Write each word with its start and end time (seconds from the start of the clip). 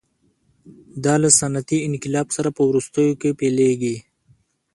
دا 1.03 1.13
له 1.21 1.29
صنعتي 1.39 1.77
انقلاب 1.87 2.27
سره 2.37 2.49
په 2.55 2.61
وروستیو 2.69 3.19
کې 3.21 3.37
پیلېږي. 3.39 3.95